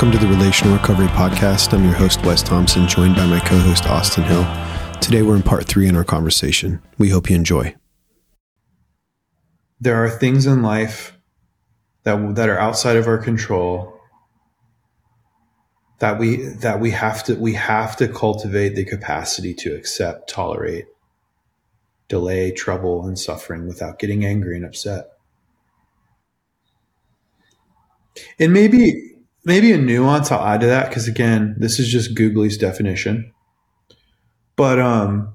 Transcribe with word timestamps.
Welcome 0.00 0.18
to 0.18 0.26
the 0.26 0.32
Relational 0.32 0.78
Recovery 0.78 1.08
Podcast. 1.08 1.74
I'm 1.74 1.84
your 1.84 1.92
host, 1.92 2.24
Wes 2.24 2.42
Thompson, 2.42 2.88
joined 2.88 3.16
by 3.16 3.26
my 3.26 3.38
co 3.38 3.58
host, 3.58 3.84
Austin 3.84 4.24
Hill. 4.24 4.46
Today, 4.98 5.20
we're 5.20 5.36
in 5.36 5.42
part 5.42 5.66
three 5.66 5.88
in 5.88 5.94
our 5.94 6.04
conversation. 6.04 6.80
We 6.96 7.10
hope 7.10 7.28
you 7.28 7.36
enjoy. 7.36 7.76
There 9.78 10.02
are 10.02 10.08
things 10.08 10.46
in 10.46 10.62
life 10.62 11.18
that, 12.04 12.34
that 12.36 12.48
are 12.48 12.58
outside 12.58 12.96
of 12.96 13.08
our 13.08 13.18
control 13.18 14.00
that 15.98 16.18
we 16.18 16.36
that 16.36 16.80
we 16.80 16.92
have 16.92 17.22
to 17.24 17.34
we 17.34 17.52
have 17.52 17.94
to 17.96 18.08
cultivate 18.08 18.76
the 18.76 18.86
capacity 18.86 19.52
to 19.52 19.76
accept, 19.76 20.30
tolerate, 20.30 20.86
delay 22.08 22.52
trouble 22.52 23.06
and 23.06 23.18
suffering 23.18 23.68
without 23.68 23.98
getting 23.98 24.24
angry 24.24 24.56
and 24.56 24.64
upset. 24.64 25.08
And 28.38 28.54
maybe 28.54 29.10
maybe 29.44 29.72
a 29.72 29.78
nuance 29.78 30.30
I'll 30.30 30.44
add 30.44 30.60
to 30.60 30.66
that 30.66 30.88
because 30.88 31.08
again, 31.08 31.56
this 31.58 31.78
is 31.78 31.90
just 31.90 32.14
Google's 32.14 32.56
definition. 32.56 33.32
But 34.56 34.78
um, 34.78 35.34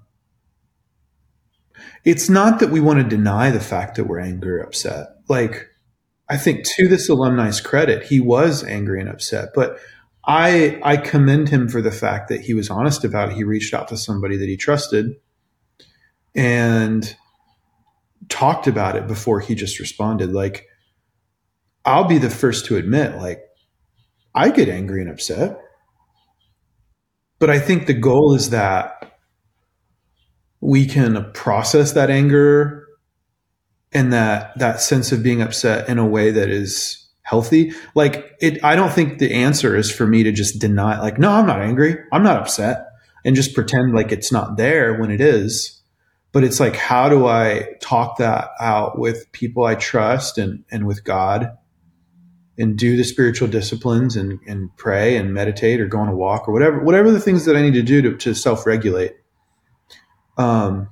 it's 2.04 2.30
not 2.30 2.60
that 2.60 2.70
we 2.70 2.80
want 2.80 3.00
to 3.00 3.16
deny 3.16 3.50
the 3.50 3.60
fact 3.60 3.96
that 3.96 4.06
we're 4.06 4.20
angry 4.20 4.60
or 4.60 4.62
upset. 4.62 5.08
Like, 5.28 5.68
I 6.30 6.38
think 6.38 6.66
to 6.76 6.88
this 6.88 7.10
alumni's 7.10 7.62
credit, 7.62 8.04
he 8.04 8.20
was 8.20 8.64
angry 8.64 9.00
and 9.00 9.10
upset. 9.10 9.50
But 9.56 9.80
I 10.28 10.80
I 10.84 10.98
commend 10.98 11.50
him 11.50 11.68
for 11.70 11.82
the 11.82 11.92
fact 11.92 12.30
that 12.30 12.42
he 12.42 12.54
was 12.54 12.70
honest 12.70 13.04
about 13.04 13.30
it. 13.30 13.36
He 13.36 13.44
reached 13.44 13.74
out 13.74 13.88
to 13.90 13.98
somebody 13.98 14.38
that 14.38 14.50
he 14.50 14.58
trusted 14.58 15.16
and 16.36 17.16
talked 18.30 18.68
about 18.68 18.96
it 18.96 19.08
before 19.08 19.40
he 19.40 19.56
just 19.56 19.80
responded. 19.80 20.32
Like, 20.32 20.68
I'll 21.84 22.08
be 22.08 22.18
the 22.18 22.30
first 22.30 22.66
to 22.66 22.78
admit, 22.78 23.18
like, 23.18 23.45
I 24.36 24.50
get 24.50 24.70
angry 24.70 25.02
and 25.02 25.10
upset. 25.10 25.60
But 27.40 27.50
I 27.50 27.60
think 27.60 27.88
the 27.88 27.94
goal 27.94 28.36
is 28.36 28.50
that 28.52 29.20
we 30.62 30.86
can 30.86 31.32
process 31.34 31.94
that 31.94 32.10
anger 32.10 32.88
and 33.94 34.12
that 34.12 34.58
that 34.60 34.82
sense 34.82 35.12
of 35.12 35.24
being 35.24 35.42
upset 35.42 35.88
in 35.88 35.98
a 35.98 36.06
way 36.06 36.32
that 36.32 36.50
is 36.50 37.08
healthy. 37.22 37.74
Like 37.94 38.36
it 38.42 38.64
I 38.64 38.76
don't 38.76 38.92
think 38.92 39.20
the 39.20 39.34
answer 39.34 39.76
is 39.76 39.92
for 39.92 40.06
me 40.06 40.24
to 40.24 40.32
just 40.32 40.60
deny 40.60 41.00
like 41.00 41.18
no, 41.18 41.32
I'm 41.32 41.48
not 41.48 41.62
angry. 41.62 41.98
I'm 42.12 42.24
not 42.24 42.42
upset 42.42 42.88
and 43.24 43.36
just 43.36 43.56
pretend 43.56 43.94
like 43.94 44.12
it's 44.12 44.32
not 44.32 44.58
there 44.58 45.00
when 45.00 45.12
it 45.12 45.22
is. 45.22 45.82
But 46.32 46.44
it's 46.44 46.60
like 46.60 46.76
how 46.76 47.10
do 47.10 47.26
I 47.26 47.70
talk 47.82 48.18
that 48.18 48.50
out 48.60 49.00
with 49.00 49.32
people 49.32 49.66
I 49.66 49.76
trust 49.76 50.38
and 50.38 50.64
and 50.72 50.86
with 50.86 51.04
God? 51.04 51.58
And 52.58 52.78
do 52.78 52.96
the 52.96 53.04
spiritual 53.04 53.48
disciplines 53.48 54.16
and, 54.16 54.40
and 54.48 54.76
pray 54.78 55.18
and 55.18 55.34
meditate 55.34 55.82
or 55.82 55.88
go 55.88 56.00
on 56.00 56.08
a 56.08 56.16
walk 56.16 56.48
or 56.48 56.54
whatever 56.54 56.80
whatever 56.80 57.12
the 57.12 57.20
things 57.20 57.46
that 57.46 57.56
I 57.56 57.62
need 57.62 57.74
to 57.74 57.84
do 57.84 58.02
to, 58.02 58.18
to 58.18 58.34
self-regulate. 58.34 59.16
Um, 60.38 60.90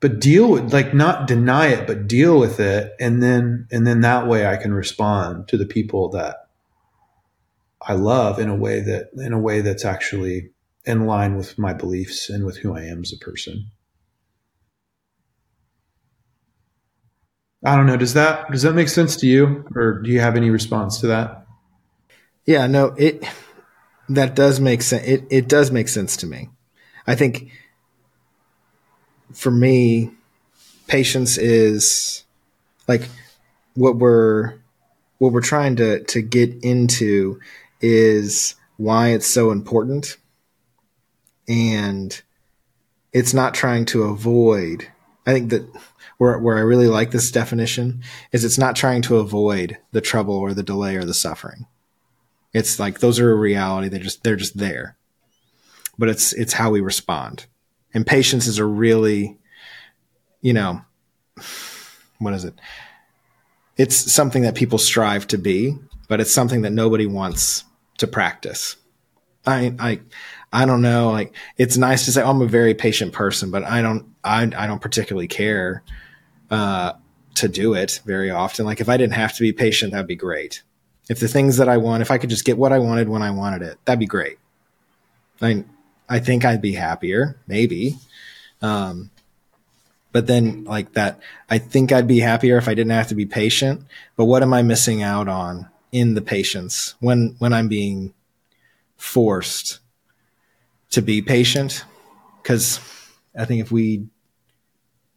but 0.00 0.18
deal 0.18 0.50
with 0.50 0.72
like 0.72 0.94
not 0.94 1.26
deny 1.26 1.68
it, 1.68 1.86
but 1.86 2.06
deal 2.06 2.38
with 2.38 2.58
it, 2.58 2.92
and 2.98 3.22
then 3.22 3.66
and 3.70 3.86
then 3.86 4.00
that 4.00 4.26
way 4.26 4.46
I 4.46 4.56
can 4.56 4.72
respond 4.72 5.48
to 5.48 5.58
the 5.58 5.66
people 5.66 6.08
that 6.10 6.48
I 7.82 7.92
love 7.92 8.38
in 8.38 8.48
a 8.48 8.56
way 8.56 8.80
that 8.80 9.10
in 9.14 9.32
a 9.34 9.38
way 9.38 9.60
that's 9.60 9.84
actually 9.84 10.50
in 10.86 11.04
line 11.06 11.36
with 11.36 11.58
my 11.58 11.74
beliefs 11.74 12.30
and 12.30 12.46
with 12.46 12.58
who 12.58 12.74
I 12.74 12.82
am 12.84 13.00
as 13.02 13.12
a 13.12 13.18
person. 13.22 13.70
I 17.64 17.76
don't 17.76 17.86
know. 17.86 17.96
Does 17.96 18.14
that 18.14 18.50
does 18.50 18.62
that 18.62 18.74
make 18.74 18.88
sense 18.88 19.16
to 19.16 19.26
you, 19.26 19.64
or 19.74 20.00
do 20.00 20.10
you 20.10 20.20
have 20.20 20.36
any 20.36 20.50
response 20.50 21.00
to 21.00 21.08
that? 21.08 21.46
Yeah, 22.46 22.66
no, 22.66 22.94
it 22.96 23.22
that 24.08 24.34
does 24.34 24.60
make 24.60 24.82
sense. 24.82 25.06
It 25.06 25.24
it 25.30 25.48
does 25.48 25.70
make 25.70 25.88
sense 25.88 26.16
to 26.18 26.26
me. 26.26 26.48
I 27.06 27.14
think 27.14 27.50
for 29.32 29.50
me, 29.50 30.10
patience 30.86 31.36
is 31.38 32.24
like 32.88 33.02
what 33.74 33.96
we're 33.96 34.54
what 35.18 35.32
we're 35.32 35.42
trying 35.42 35.76
to 35.76 36.02
to 36.04 36.22
get 36.22 36.64
into 36.64 37.40
is 37.80 38.54
why 38.78 39.08
it's 39.08 39.26
so 39.26 39.50
important, 39.50 40.16
and 41.46 42.22
it's 43.12 43.34
not 43.34 43.52
trying 43.52 43.84
to 43.86 44.04
avoid. 44.04 44.88
I 45.30 45.32
think 45.32 45.50
that 45.50 45.64
where 46.18 46.36
where 46.40 46.58
I 46.58 46.62
really 46.62 46.88
like 46.88 47.12
this 47.12 47.30
definition 47.30 48.02
is 48.32 48.44
it's 48.44 48.58
not 48.58 48.74
trying 48.74 49.00
to 49.02 49.18
avoid 49.18 49.78
the 49.92 50.00
trouble 50.00 50.34
or 50.34 50.54
the 50.54 50.64
delay 50.64 50.96
or 50.96 51.04
the 51.04 51.14
suffering. 51.14 51.66
It's 52.52 52.80
like 52.80 52.98
those 52.98 53.20
are 53.20 53.30
a 53.30 53.36
reality. 53.36 53.88
They're 53.88 54.00
just 54.00 54.24
they're 54.24 54.34
just 54.34 54.58
there. 54.58 54.96
But 55.96 56.08
it's 56.08 56.32
it's 56.32 56.54
how 56.54 56.70
we 56.70 56.80
respond. 56.80 57.46
And 57.94 58.04
patience 58.04 58.48
is 58.48 58.58
a 58.58 58.64
really, 58.64 59.38
you 60.40 60.52
know, 60.52 60.82
what 62.18 62.34
is 62.34 62.44
it? 62.44 62.54
It's 63.76 64.12
something 64.12 64.42
that 64.42 64.56
people 64.56 64.78
strive 64.78 65.28
to 65.28 65.38
be, 65.38 65.78
but 66.08 66.20
it's 66.20 66.32
something 66.32 66.62
that 66.62 66.72
nobody 66.72 67.06
wants 67.06 67.62
to 67.98 68.08
practice. 68.08 68.76
I 69.46 69.76
I 69.78 70.00
I 70.52 70.66
don't 70.66 70.82
know. 70.82 71.10
Like 71.10 71.34
it's 71.56 71.76
nice 71.76 72.04
to 72.04 72.12
say 72.12 72.22
oh, 72.22 72.30
I'm 72.30 72.42
a 72.42 72.46
very 72.46 72.74
patient 72.74 73.12
person, 73.12 73.50
but 73.50 73.64
I 73.64 73.82
don't 73.82 74.14
I 74.24 74.42
I 74.42 74.66
don't 74.66 74.82
particularly 74.82 75.28
care 75.28 75.82
uh, 76.50 76.94
to 77.36 77.48
do 77.48 77.74
it 77.74 78.00
very 78.04 78.30
often. 78.30 78.66
Like 78.66 78.80
if 78.80 78.88
I 78.88 78.96
didn't 78.96 79.14
have 79.14 79.34
to 79.34 79.42
be 79.42 79.52
patient, 79.52 79.92
that'd 79.92 80.06
be 80.06 80.16
great. 80.16 80.62
If 81.08 81.20
the 81.20 81.28
things 81.28 81.56
that 81.56 81.68
I 81.68 81.76
want, 81.76 82.02
if 82.02 82.10
I 82.10 82.18
could 82.18 82.30
just 82.30 82.44
get 82.44 82.58
what 82.58 82.72
I 82.72 82.78
wanted 82.78 83.08
when 83.08 83.22
I 83.22 83.30
wanted 83.30 83.62
it, 83.62 83.78
that'd 83.84 84.00
be 84.00 84.06
great. 84.06 84.38
I 85.40 85.64
I 86.08 86.18
think 86.18 86.44
I'd 86.44 86.62
be 86.62 86.72
happier, 86.72 87.36
maybe. 87.46 87.96
Um, 88.60 89.10
but 90.12 90.26
then 90.26 90.64
like 90.64 90.94
that, 90.94 91.20
I 91.48 91.58
think 91.58 91.92
I'd 91.92 92.08
be 92.08 92.18
happier 92.18 92.58
if 92.58 92.66
I 92.66 92.74
didn't 92.74 92.90
have 92.90 93.08
to 93.08 93.14
be 93.14 93.26
patient. 93.26 93.84
But 94.16 94.24
what 94.24 94.42
am 94.42 94.52
I 94.52 94.62
missing 94.62 95.02
out 95.02 95.28
on 95.28 95.68
in 95.92 96.14
the 96.14 96.22
patience 96.22 96.94
when 96.98 97.36
when 97.38 97.52
I'm 97.52 97.68
being 97.68 98.12
forced 98.96 99.78
to 100.90 101.02
be 101.02 101.22
patient? 101.22 101.84
Because 102.42 102.80
I 103.36 103.44
think 103.44 103.60
if 103.60 103.72
we 103.72 104.06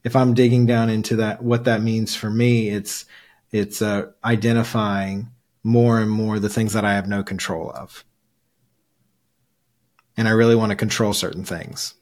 if 0.03 0.15
I'm 0.15 0.33
digging 0.33 0.65
down 0.65 0.89
into 0.89 1.17
that, 1.17 1.41
what 1.41 1.63
that 1.63 1.81
means 1.81 2.15
for 2.15 2.29
me, 2.29 2.69
it's 2.69 3.05
it's 3.51 3.81
uh, 3.81 4.07
identifying 4.23 5.29
more 5.63 5.99
and 5.99 6.11
more 6.11 6.39
the 6.39 6.49
things 6.49 6.73
that 6.73 6.83
I 6.83 6.93
have 6.93 7.07
no 7.07 7.23
control 7.23 7.71
of, 7.71 8.03
and 10.17 10.27
I 10.27 10.31
really 10.31 10.55
want 10.55 10.71
to 10.71 10.75
control 10.75 11.13
certain 11.13 11.43
things. 11.43 11.93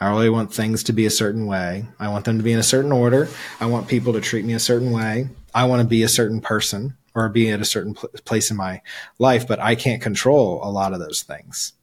I 0.00 0.10
really 0.10 0.30
want 0.30 0.52
things 0.52 0.82
to 0.84 0.92
be 0.92 1.06
a 1.06 1.10
certain 1.10 1.46
way. 1.46 1.86
I 2.00 2.08
want 2.08 2.24
them 2.24 2.38
to 2.38 2.42
be 2.42 2.52
in 2.52 2.58
a 2.58 2.64
certain 2.64 2.90
order. 2.90 3.28
I 3.60 3.66
want 3.66 3.86
people 3.86 4.12
to 4.14 4.20
treat 4.20 4.44
me 4.44 4.52
a 4.52 4.58
certain 4.58 4.90
way. 4.90 5.28
I 5.54 5.66
want 5.66 5.80
to 5.80 5.86
be 5.86 6.02
a 6.02 6.08
certain 6.08 6.40
person 6.40 6.96
or 7.14 7.28
be 7.28 7.50
at 7.50 7.60
a 7.60 7.64
certain 7.64 7.94
pl- 7.94 8.08
place 8.24 8.50
in 8.50 8.56
my 8.56 8.82
life, 9.20 9.46
but 9.46 9.60
I 9.60 9.76
can't 9.76 10.02
control 10.02 10.60
a 10.64 10.72
lot 10.72 10.92
of 10.92 10.98
those 10.98 11.22
things 11.22 11.74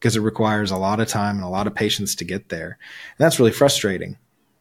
because 0.00 0.16
it 0.16 0.20
requires 0.20 0.70
a 0.70 0.78
lot 0.78 0.98
of 0.98 1.06
time 1.06 1.36
and 1.36 1.44
a 1.44 1.48
lot 1.48 1.66
of 1.66 1.74
patience 1.74 2.14
to 2.16 2.24
get 2.24 2.48
there. 2.48 2.78
And 3.18 3.18
that's 3.18 3.38
really 3.38 3.52
frustrating 3.52 4.16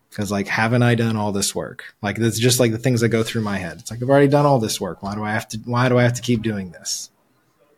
because 0.09 0.31
like 0.31 0.47
haven't 0.47 0.83
i 0.83 0.95
done 0.95 1.16
all 1.16 1.31
this 1.31 1.55
work? 1.55 1.95
Like 2.01 2.19
it's 2.19 2.39
just 2.39 2.59
like 2.59 2.73
the 2.73 2.77
things 2.77 3.01
that 3.01 3.09
go 3.09 3.23
through 3.23 3.41
my 3.41 3.57
head. 3.57 3.78
It's 3.79 3.89
like 3.89 4.03
i've 4.03 4.09
already 4.09 4.28
done 4.28 4.45
all 4.45 4.59
this 4.59 4.79
work. 4.79 5.01
Why 5.01 5.16
do 5.16 5.23
i 5.23 5.31
have 5.31 5.47
to 5.49 5.57
why 5.66 5.89
do 5.89 5.97
i 5.97 6.03
have 6.03 6.13
to 6.13 6.22
keep 6.22 6.41
doing 6.41 6.72
this? 6.72 7.09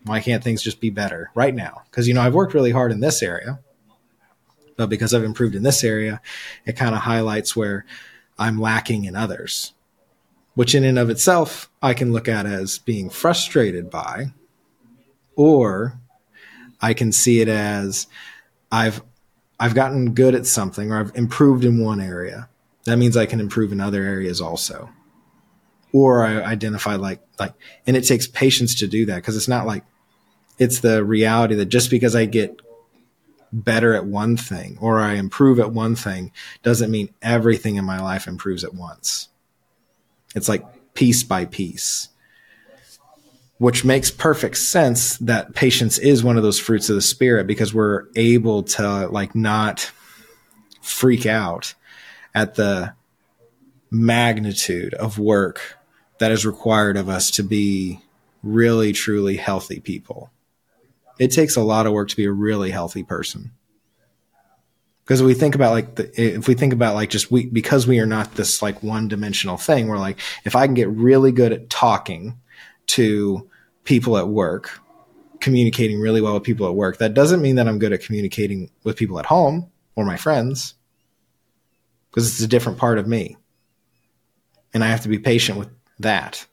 Why 0.03 0.19
can't 0.19 0.43
things 0.43 0.63
just 0.63 0.81
be 0.81 0.89
better 0.89 1.29
right 1.35 1.53
now? 1.53 1.83
Because 1.85 2.07
you 2.07 2.13
know 2.13 2.21
i've 2.21 2.33
worked 2.33 2.53
really 2.55 2.71
hard 2.71 2.91
in 2.91 2.99
this 2.99 3.21
area 3.21 3.59
but 4.81 4.89
because 4.89 5.13
i've 5.13 5.23
improved 5.23 5.53
in 5.53 5.63
this 5.63 5.83
area 5.83 6.19
it 6.65 6.75
kind 6.75 6.95
of 6.95 7.01
highlights 7.01 7.55
where 7.55 7.85
i'm 8.39 8.59
lacking 8.59 9.05
in 9.05 9.15
others 9.15 9.73
which 10.55 10.73
in 10.73 10.83
and 10.83 10.97
of 10.97 11.09
itself 11.09 11.69
i 11.81 11.93
can 11.93 12.11
look 12.11 12.27
at 12.27 12.47
as 12.47 12.79
being 12.79 13.09
frustrated 13.09 13.91
by 13.91 14.25
or 15.35 15.99
i 16.81 16.93
can 16.93 17.11
see 17.11 17.41
it 17.41 17.47
as 17.47 18.07
i've 18.71 19.01
I've 19.61 19.75
gotten 19.75 20.15
good 20.15 20.33
at 20.33 20.47
something 20.47 20.91
or 20.91 20.99
I've 20.99 21.15
improved 21.15 21.63
in 21.63 21.77
one 21.77 22.01
area. 22.01 22.49
That 22.85 22.97
means 22.97 23.15
I 23.15 23.27
can 23.27 23.39
improve 23.39 23.71
in 23.71 23.79
other 23.79 24.01
areas 24.01 24.41
also. 24.41 24.89
Or 25.93 26.25
I 26.25 26.41
identify 26.41 26.95
like, 26.95 27.21
like, 27.37 27.53
and 27.85 27.95
it 27.95 28.01
takes 28.01 28.25
patience 28.25 28.73
to 28.75 28.87
do 28.87 29.05
that 29.05 29.17
because 29.17 29.37
it's 29.37 29.47
not 29.47 29.67
like, 29.67 29.83
it's 30.57 30.79
the 30.79 31.05
reality 31.05 31.53
that 31.55 31.67
just 31.67 31.91
because 31.91 32.15
I 32.15 32.25
get 32.25 32.59
better 33.53 33.93
at 33.93 34.05
one 34.05 34.35
thing 34.35 34.79
or 34.81 34.99
I 34.99 35.13
improve 35.13 35.59
at 35.59 35.71
one 35.71 35.95
thing 35.95 36.31
doesn't 36.63 36.89
mean 36.89 37.13
everything 37.21 37.75
in 37.75 37.85
my 37.85 38.01
life 38.01 38.25
improves 38.25 38.63
at 38.63 38.73
once. 38.73 39.29
It's 40.33 40.49
like 40.49 40.65
piece 40.95 41.21
by 41.21 41.45
piece 41.45 42.09
which 43.61 43.85
makes 43.85 44.09
perfect 44.09 44.57
sense 44.57 45.17
that 45.17 45.53
patience 45.53 45.99
is 45.99 46.23
one 46.23 46.35
of 46.35 46.41
those 46.41 46.57
fruits 46.57 46.89
of 46.89 46.95
the 46.95 47.01
spirit 47.01 47.45
because 47.45 47.75
we're 47.75 48.07
able 48.15 48.63
to 48.63 49.07
like 49.09 49.35
not 49.35 49.91
freak 50.81 51.27
out 51.27 51.75
at 52.33 52.55
the 52.55 52.91
magnitude 53.91 54.95
of 54.95 55.19
work 55.19 55.77
that 56.17 56.31
is 56.31 56.43
required 56.43 56.97
of 56.97 57.07
us 57.07 57.29
to 57.29 57.43
be 57.43 57.99
really, 58.41 58.93
truly 58.93 59.37
healthy 59.37 59.79
people. 59.79 60.31
It 61.19 61.27
takes 61.27 61.55
a 61.55 61.61
lot 61.61 61.85
of 61.85 61.93
work 61.93 62.09
to 62.09 62.17
be 62.17 62.25
a 62.25 62.31
really 62.31 62.71
healthy 62.71 63.03
person. 63.03 63.51
Because 65.03 65.21
we 65.21 65.35
think 65.35 65.53
about 65.53 65.73
like 65.73 65.93
the, 65.97 66.19
if 66.19 66.47
we 66.47 66.55
think 66.55 66.73
about 66.73 66.95
like 66.95 67.11
just 67.11 67.29
we 67.29 67.45
because 67.45 67.85
we 67.85 67.99
are 67.99 68.07
not 68.07 68.33
this 68.33 68.63
like 68.63 68.81
one 68.81 69.07
dimensional 69.07 69.57
thing, 69.57 69.87
we're 69.87 69.99
like 69.99 70.17
if 70.45 70.55
I 70.55 70.65
can 70.65 70.73
get 70.73 70.89
really 70.89 71.31
good 71.31 71.53
at 71.53 71.69
talking 71.69 72.39
to 72.91 73.49
people 73.83 74.17
at 74.17 74.27
work, 74.27 74.79
communicating 75.39 75.99
really 75.99 76.21
well 76.21 76.33
with 76.33 76.43
people 76.43 76.67
at 76.67 76.75
work, 76.75 76.97
that 76.97 77.13
doesn't 77.13 77.41
mean 77.41 77.55
that 77.55 77.67
I'm 77.67 77.79
good 77.79 77.93
at 77.93 78.01
communicating 78.01 78.69
with 78.83 78.97
people 78.97 79.19
at 79.19 79.25
home 79.25 79.71
or 79.95 80.05
my 80.05 80.17
friends 80.17 80.75
because 82.09 82.29
it's 82.29 82.41
a 82.41 82.47
different 82.47 82.77
part 82.77 82.97
of 82.97 83.07
me. 83.07 83.37
And 84.73 84.83
I 84.83 84.87
have 84.87 85.01
to 85.01 85.09
be 85.09 85.19
patient 85.19 85.57
with 85.57 85.69
that. 85.99 86.45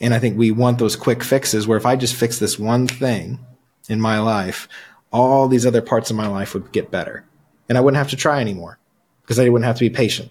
And 0.00 0.14
I 0.14 0.18
think 0.18 0.38
we 0.38 0.50
want 0.50 0.78
those 0.78 0.96
quick 0.96 1.22
fixes 1.22 1.66
where 1.66 1.76
if 1.76 1.86
I 1.86 1.96
just 1.96 2.14
fix 2.14 2.38
this 2.38 2.58
one 2.58 2.86
thing 2.86 3.38
in 3.88 4.00
my 4.00 4.18
life, 4.20 4.68
all 5.12 5.48
these 5.48 5.66
other 5.66 5.82
parts 5.82 6.10
of 6.10 6.16
my 6.16 6.28
life 6.28 6.54
would 6.54 6.72
get 6.72 6.90
better. 6.90 7.24
And 7.68 7.76
I 7.76 7.80
wouldn't 7.80 7.98
have 7.98 8.10
to 8.10 8.16
try 8.16 8.40
anymore 8.40 8.78
because 9.22 9.38
I 9.38 9.48
wouldn't 9.48 9.66
have 9.66 9.76
to 9.76 9.84
be 9.84 9.90
patient. 9.90 10.30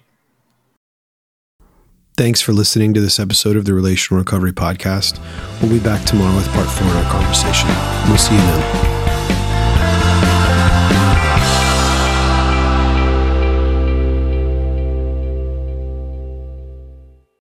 Thanks 2.20 2.42
for 2.42 2.52
listening 2.52 2.92
to 2.92 3.00
this 3.00 3.18
episode 3.18 3.56
of 3.56 3.64
the 3.64 3.72
Relational 3.72 4.18
Recovery 4.18 4.52
Podcast. 4.52 5.18
We'll 5.62 5.70
be 5.70 5.82
back 5.82 6.04
tomorrow 6.04 6.36
with 6.36 6.46
part 6.48 6.68
four 6.68 6.86
in 6.86 6.96
our 6.98 7.10
conversation. 7.10 7.70
We'll 8.08 8.18
see 8.18 8.34
you 8.34 8.40
then. 8.42 8.89